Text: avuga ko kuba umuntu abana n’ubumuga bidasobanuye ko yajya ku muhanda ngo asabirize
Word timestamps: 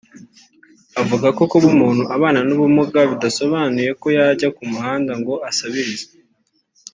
avuga 1.01 1.27
ko 1.37 1.43
kuba 1.51 1.65
umuntu 1.73 2.03
abana 2.15 2.39
n’ubumuga 2.47 2.99
bidasobanuye 3.11 3.89
ko 4.01 4.07
yajya 4.17 4.47
ku 4.55 4.63
muhanda 4.71 5.11
ngo 5.21 5.33
asabirize 5.49 6.07